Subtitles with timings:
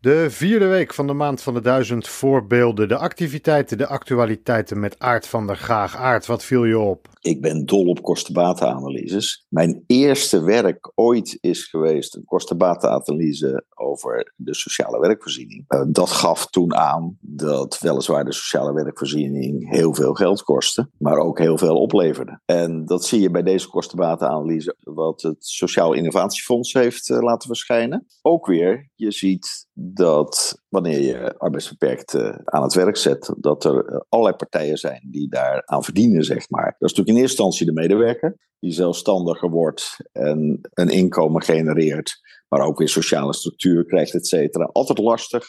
[0.00, 2.88] De vierde week van de maand van de duizend voorbeelden.
[2.88, 5.96] De activiteiten, de actualiteiten met Aart van der Gaag.
[5.96, 7.08] Aart, wat viel je op?
[7.20, 9.46] Ik ben dol op kostenbatenanalyses.
[9.48, 15.64] Mijn eerste werk ooit is geweest een kostenbatenanalyse over de sociale werkvoorziening.
[15.68, 21.18] Uh, dat gaf toen aan dat weliswaar de sociale werkvoorziening heel veel geld kostte, maar
[21.18, 22.40] ook heel veel opleverde.
[22.44, 28.06] En dat zie je bij deze kostenbatenanalyse wat het Sociaal Innovatiefonds heeft uh, laten verschijnen.
[28.22, 34.36] Ook weer, je ziet dat wanneer je arbeidsbeperkt aan het werk zet, dat er allerlei
[34.36, 36.76] partijen zijn die daar aan verdienen, zeg maar.
[36.78, 42.20] Dat is natuurlijk in eerste instantie de medewerker, die zelfstandiger wordt en een inkomen genereert,
[42.50, 44.64] maar ook weer sociale structuur krijgt, et cetera.
[44.64, 45.46] Altijd lastig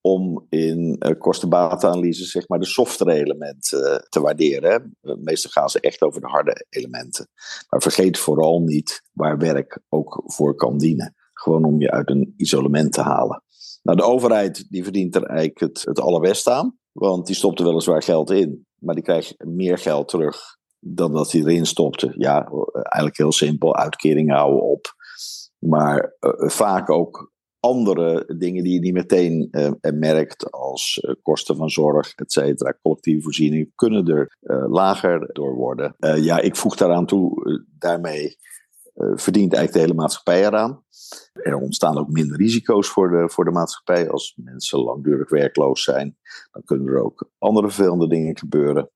[0.00, 4.70] om in uh, kostenbatenanalyse zeg maar de softere elementen uh, te waarderen.
[5.00, 5.14] Hè.
[5.16, 7.28] Meestal gaan ze echt over de harde elementen.
[7.68, 11.14] Maar vergeet vooral niet waar werk ook voor kan dienen.
[11.32, 13.42] Gewoon om je uit een isolement te halen.
[13.82, 16.78] Nou, de overheid die verdient er eigenlijk het, het allerbest aan.
[16.92, 18.66] Want die stopt er weliswaar geld in.
[18.78, 22.14] Maar die krijgt meer geld terug dan dat hij erin stopte.
[22.16, 23.76] Ja, eigenlijk heel simpel.
[23.76, 24.98] Uitkeringen houden op.
[25.60, 31.70] Maar uh, vaak ook andere dingen die je niet meteen uh, merkt, als kosten van
[31.70, 34.36] zorg, et cetera, collectieve voorzieningen, kunnen er
[34.68, 35.94] lager door worden.
[35.98, 38.36] ja, ik voeg daaraan toe, daarmee
[38.94, 40.84] verdient eigenlijk de hele maatschappij eraan.
[41.32, 44.10] Er ontstaan ook minder risico's voor de, voor de maatschappij.
[44.10, 46.16] Als mensen langdurig werkloos zijn,
[46.50, 48.90] dan kunnen er ook andere vervelende dingen gebeuren.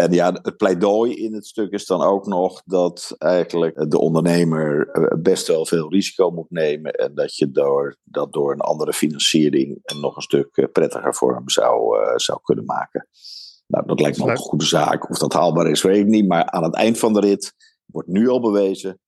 [0.00, 4.88] En ja, het pleidooi in het stuk is dan ook nog dat eigenlijk de ondernemer
[4.88, 6.92] eh, best wel veel risico moet nemen.
[6.92, 11.34] En dat je door, dat door een andere financiering nog een stuk eh, prettiger voor
[11.34, 13.08] hem zou, uh, zou kunnen maken.
[13.66, 15.10] Nou, dat lijkt me ook een goede zaak.
[15.10, 16.28] Of dat haalbaar is, weet ik niet.
[16.28, 17.52] Maar aan het eind van de rit
[17.84, 19.00] wordt nu al bewezen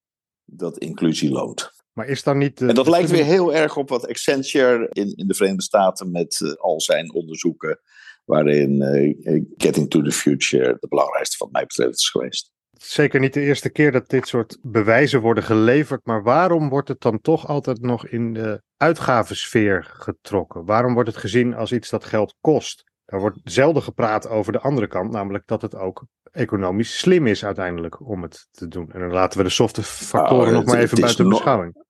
[0.45, 1.82] dat inclusie loont.
[1.93, 2.61] Maar is dan niet.
[2.61, 6.41] en dat lijkt weer heel erg op wat Accenture in, in de Verenigde Staten met
[6.41, 7.81] uh, al zijn onderzoeken
[8.25, 12.51] waarin uh, Getting to the Future de belangrijkste wat mij betreft is geweest.
[12.71, 17.01] Zeker niet de eerste keer dat dit soort bewijzen worden geleverd, maar waarom wordt het
[17.01, 20.65] dan toch altijd nog in de uitgavensfeer getrokken?
[20.65, 22.85] Waarom wordt het gezien als iets dat geld kost?
[23.13, 27.45] Er wordt zelden gepraat over de andere kant, namelijk dat het ook economisch slim is
[27.45, 28.91] uiteindelijk om het te doen.
[28.93, 31.85] En dan laten we de softe factoren nou, nog maar even buiten beschouwing.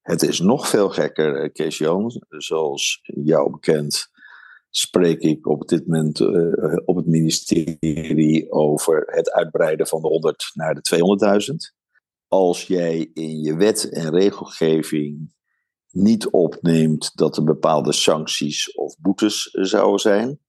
[0.00, 2.24] Het is nog veel gekker, Kees Jones.
[2.28, 4.10] Zoals jou bekend
[4.70, 10.50] spreek ik op dit moment uh, op het ministerie over het uitbreiden van de 100
[10.54, 11.54] naar de 200.000.
[12.28, 15.34] Als jij in je wet en regelgeving
[15.90, 20.40] niet opneemt dat er bepaalde sancties of boetes zouden zijn,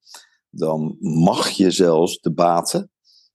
[0.56, 2.92] dan mag je zelfs de baten,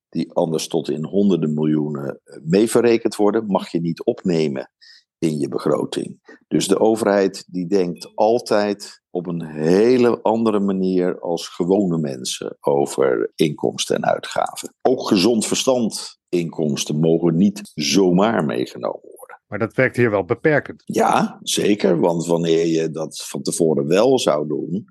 [0.09, 4.71] die anders tot in honderden miljoenen meeverrekend worden, mag je niet opnemen
[5.17, 6.37] in je begroting.
[6.47, 13.31] Dus de overheid die denkt altijd op een hele andere manier als gewone mensen over
[13.35, 14.73] inkomsten en uitgaven.
[14.81, 19.41] Ook gezond verstand inkomsten mogen niet zomaar meegenomen worden.
[19.47, 20.81] Maar dat werkt hier wel beperkend.
[20.85, 21.99] Ja, zeker.
[21.99, 24.85] Want wanneer je dat van tevoren wel zou doen,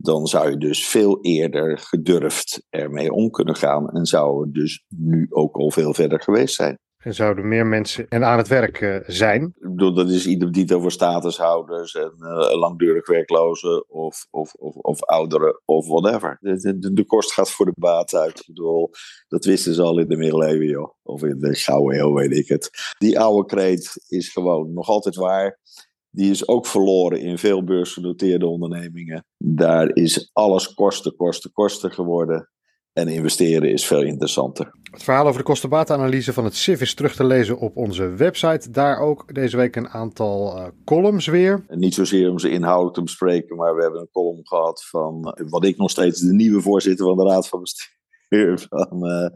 [0.00, 3.90] dan zou je dus veel eerder gedurfd ermee om kunnen gaan.
[3.90, 6.78] En zou het dus nu ook al veel verder geweest zijn.
[6.98, 9.54] En zouden meer mensen en aan het werk uh, zijn?
[9.94, 15.02] Dat is ieder die het over statushouders en uh, langdurig werklozen of, of, of, of,
[15.02, 16.38] ouderen of whatever.
[16.40, 18.38] De, de, de, kost gaat voor de baat uit.
[18.38, 18.90] Ik bedoel,
[19.28, 20.92] dat wisten ze al in de middeleeuwen, joh.
[21.02, 22.70] Of in de gouden eeuw, weet ik het.
[22.98, 25.58] Die oude kreet is gewoon nog altijd waar.
[26.10, 29.24] Die is ook verloren in veel beursgenoteerde ondernemingen.
[29.36, 32.48] Daar is alles kosten, kosten, kosten geworden.
[32.92, 34.70] En investeren is veel interessanter.
[34.90, 38.70] Het verhaal over de kostenbatenanalyse van het SIF is terug te lezen op onze website.
[38.70, 41.64] Daar ook deze week een aantal uh, columns weer.
[41.68, 45.34] En niet zozeer om ze inhoudelijk te bespreken, maar we hebben een column gehad van
[45.38, 47.97] uh, wat ik nog steeds de nieuwe voorzitter van de Raad van Bestuur
[48.68, 49.28] van uh,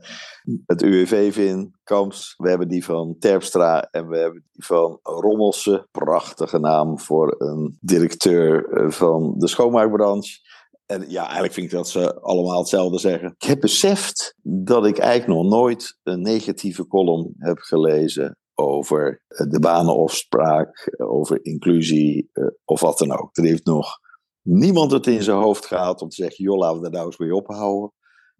[0.67, 2.35] het UWV vind, Kamps.
[2.37, 5.89] We hebben die van Terpstra en we hebben die van Rommelsen.
[5.91, 10.41] Prachtige naam voor een directeur van de schoonmaakbranche.
[10.87, 13.35] En ja, eigenlijk vind ik dat ze allemaal hetzelfde zeggen.
[13.39, 19.47] Ik heb beseft dat ik eigenlijk nog nooit een negatieve column heb gelezen over eh,
[19.47, 23.37] de banenafspraak, over inclusie eh, of wat dan ook.
[23.37, 23.99] Er heeft nog
[24.43, 27.19] niemand het in zijn hoofd gehad om te zeggen: joh, laten we daar nou eens
[27.19, 27.93] mee ophouden.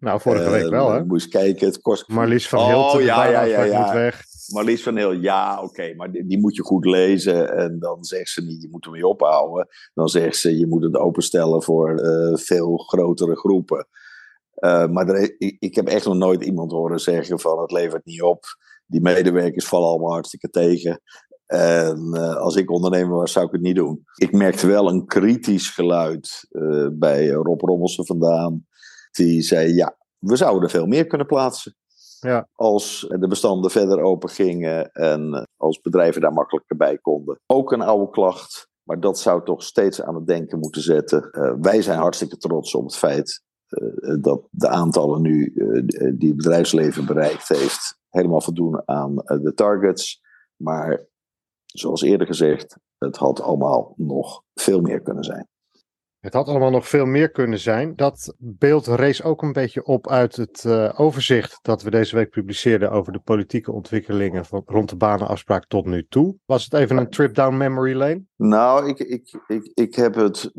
[0.03, 1.05] Nou, vorige week wel, hè?
[1.05, 2.07] Moest kijken, het kost...
[2.07, 3.93] Marlies van Hilten, oh, ja, ja, ja, ja.
[3.93, 4.23] weg.
[4.47, 7.57] Marlies van Heel, ja, oké, maar die, die, moet je goed lezen.
[7.57, 9.67] En dan zegt ze niet, je moet ermee ophouden.
[9.93, 13.87] Dan zegt ze, je moet het openstellen voor uh, veel grotere groepen.
[14.55, 18.05] Uh, maar er, ik, ik, heb echt nog nooit iemand horen zeggen van, het levert
[18.05, 18.45] niet op.
[18.85, 21.01] Die medewerkers vallen allemaal hartstikke tegen.
[21.45, 24.03] En als ik ondernemer was, zou ik het niet doen.
[24.15, 26.47] Ik merkte wel een kritisch geluid
[26.91, 28.65] bij Rob Rommelsen vandaan.
[29.13, 31.75] Die zei, ja, we zouden er veel meer kunnen plaatsen.
[32.19, 32.49] Ja.
[32.53, 37.39] Als de bestanden verder open gingen en als bedrijven daar makkelijker bij konden.
[37.45, 41.29] Ook een oude klacht, maar dat zou toch steeds aan het denken moeten zetten.
[41.31, 45.81] Uh, wij zijn hartstikke trots op het feit uh, dat de aantallen nu uh,
[46.17, 50.21] die het bedrijfsleven bereikt heeft, helemaal voldoen aan de targets.
[50.55, 51.05] Maar
[51.65, 55.47] zoals eerder gezegd, het had allemaal nog veel meer kunnen zijn.
[56.23, 57.95] Het had allemaal nog veel meer kunnen zijn.
[57.95, 62.29] Dat beeld rees ook een beetje op uit het uh, overzicht dat we deze week
[62.29, 66.37] publiceerden over de politieke ontwikkelingen van, rond de banenafspraak tot nu toe.
[66.45, 68.23] Was het even een trip down memory lane?
[68.35, 70.51] Nou, ik, ik, ik, ik heb het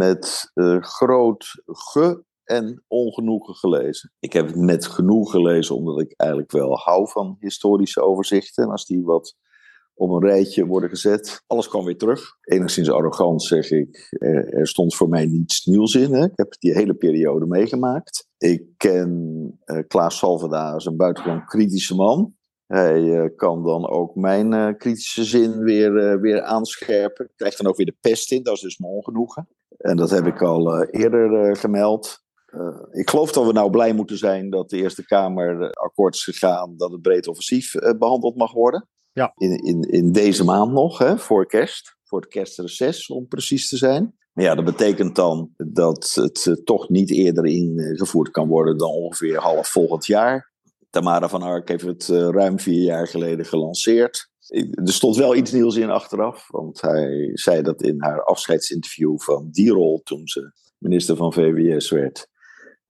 [0.00, 4.12] met uh, groot ge en ongenoegen gelezen.
[4.18, 8.64] Ik heb het met genoeg gelezen omdat ik eigenlijk wel hou van historische overzichten.
[8.64, 9.36] En als die wat
[9.94, 11.42] op een rijtje worden gezet.
[11.46, 12.36] Alles kwam weer terug.
[12.40, 16.12] Enigszins arrogant zeg ik, er, er stond voor mij niets nieuws in.
[16.12, 16.24] Hè.
[16.24, 18.28] Ik heb die hele periode meegemaakt.
[18.38, 19.10] Ik ken
[19.64, 22.34] uh, Klaas Salvada als een buitengewoon kritische man.
[22.66, 27.30] Hij uh, kan dan ook mijn kritische zin weer, weer aanscherpen.
[27.36, 29.48] Krijgt dan ook weer de pest in, dat is dus mijn ongenoegen.
[29.76, 32.22] En dat heb ik al eerder gemeld.
[32.90, 36.76] ik geloof dat we nou blij moeten zijn dat de Eerste Kamer akkoord is gegaan
[36.76, 38.88] dat het breed offensief behandeld mag worden.
[39.12, 39.32] Ja.
[39.36, 41.98] In, in, in deze maand nog, hè, voor kerst.
[42.04, 44.14] Voor het kerstreces, om precies te zijn.
[44.32, 48.90] Maar ja, dat betekent dan dat het uh, toch niet eerder ingevoerd kan worden dan
[48.90, 50.52] ongeveer half volgend jaar.
[50.90, 54.28] Tamara van Ark heeft het uh, ruim vier jaar geleden gelanceerd.
[54.70, 59.48] Er stond wel iets nieuws in achteraf, want hij zei dat in haar afscheidsinterview van
[59.50, 62.28] die rol toen ze minister van VWS werd,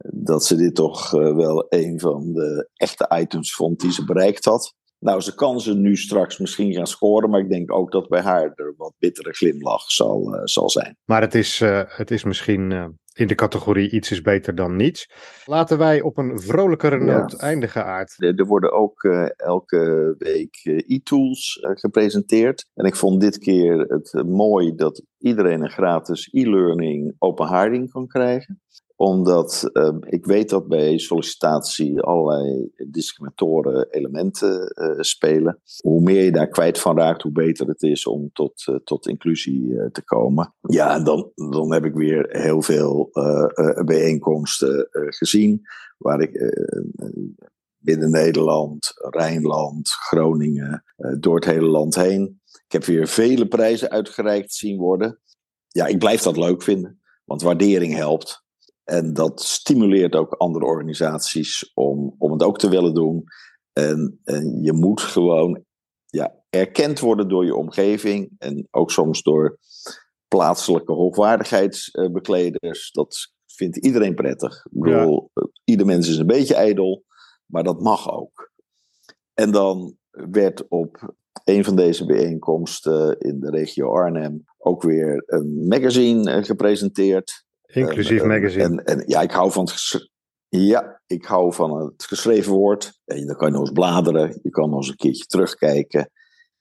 [0.06, 4.44] dat ze dit toch uh, wel een van de echte items vond die ze bereikt
[4.44, 4.74] had.
[5.00, 8.20] Nou, ze kan ze nu straks misschien gaan scoren, maar ik denk ook dat bij
[8.20, 10.96] haar er wat bittere glimlach zal, uh, zal zijn.
[11.04, 14.76] Maar het is, uh, het is misschien uh, in de categorie iets is beter dan
[14.76, 15.10] niets.
[15.44, 17.38] Laten wij op een vrolijkere noot ja.
[17.38, 18.14] eindigen, Aard.
[18.18, 19.02] Er, er worden ook
[19.36, 22.66] elke week e-tools gepresenteerd.
[22.74, 28.06] En ik vond dit keer het mooi dat iedereen een gratis e-learning open haarding kan
[28.06, 28.60] krijgen
[29.00, 35.60] omdat uh, ik weet dat bij sollicitatie allerlei discriminatoren elementen uh, spelen.
[35.82, 39.06] Hoe meer je daar kwijt van raakt, hoe beter het is om tot, uh, tot
[39.06, 40.54] inclusie te komen.
[40.60, 43.10] Ja, en dan, dan heb ik weer heel veel
[43.84, 45.60] bijeenkomsten gezien.
[45.98, 46.54] Waar ik
[47.78, 50.84] binnen Nederland, Rijnland, Groningen,
[51.18, 52.40] door het hele land heen.
[52.66, 55.20] Ik heb weer vele prijzen uitgereikt zien worden.
[55.68, 58.48] Ja, ik blijf dat leuk vinden, want waardering helpt.
[58.90, 63.24] En dat stimuleert ook andere organisaties om, om het ook te willen doen.
[63.72, 65.64] En, en je moet gewoon
[66.06, 69.58] ja, erkend worden door je omgeving en ook soms door
[70.28, 72.90] plaatselijke hoogwaardigheidsbekleders.
[72.92, 74.66] Dat vindt iedereen prettig.
[74.70, 75.46] Ik bedoel, ja.
[75.64, 77.04] ieder mens is een beetje ijdel,
[77.46, 78.52] maar dat mag ook.
[79.34, 81.14] En dan werd op
[81.44, 87.48] een van deze bijeenkomsten in de regio Arnhem ook weer een magazine gepresenteerd.
[87.72, 88.64] Inclusief magazine.
[88.64, 90.08] En, en, ja, ik hou van het
[90.48, 93.00] ja, ik hou van het geschreven woord.
[93.04, 94.38] En dan kan je nog eens bladeren.
[94.42, 96.10] Je kan nog eens een keertje terugkijken.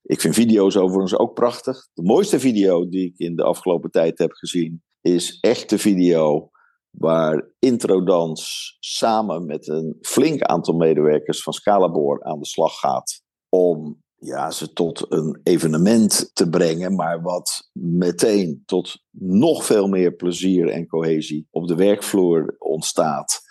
[0.01, 1.87] Ik vind video's overigens ook prachtig.
[1.93, 6.49] De mooiste video die ik in de afgelopen tijd heb gezien is echt de video
[6.89, 14.03] waar Introdans samen met een flink aantal medewerkers van Scalaboor aan de slag gaat om
[14.19, 20.69] ja, ze tot een evenement te brengen, maar wat meteen tot nog veel meer plezier
[20.69, 23.41] en cohesie op de werkvloer ontstaat.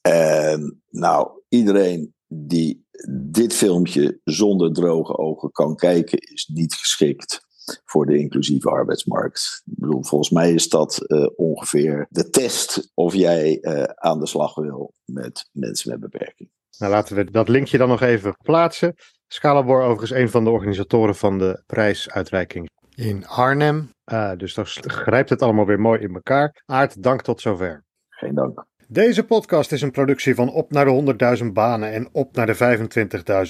[0.00, 2.86] En nou, iedereen die
[3.32, 7.46] dit filmpje zonder droge ogen kan kijken, is niet geschikt
[7.84, 9.62] voor de inclusieve arbeidsmarkt.
[9.64, 14.26] Ik bedoel, volgens mij is dat uh, ongeveer de test of jij uh, aan de
[14.26, 16.50] slag wil met mensen met beperking.
[16.78, 18.94] Nou, laten we dat linkje dan nog even plaatsen.
[19.28, 23.90] Scalabor overigens een van de organisatoren van de prijsuitreiking in Arnhem.
[24.12, 26.62] Uh, dus dan grijpt het allemaal weer mooi in elkaar.
[26.66, 27.84] Aard, dank tot zover.
[28.08, 28.66] Geen dank.
[28.90, 32.80] Deze podcast is een productie van Op naar de 100.000 banen en Op naar de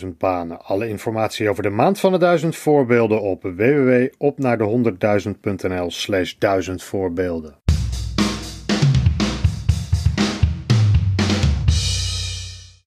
[0.02, 0.64] 25.000 banen.
[0.64, 7.67] Alle informatie over de maand van de 1000 voorbeelden op www.opnaarde100.000.nl slash 1000 voorbeelden.